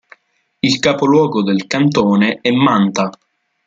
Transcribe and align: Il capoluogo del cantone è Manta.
Il 0.61 0.79
capoluogo 0.79 1.43
del 1.43 1.67
cantone 1.67 2.39
è 2.41 2.49
Manta. 2.49 3.11